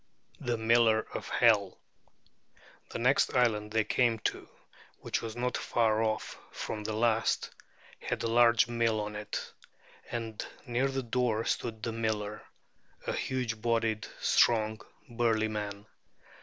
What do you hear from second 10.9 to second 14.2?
door stood the miller, a huge bodied,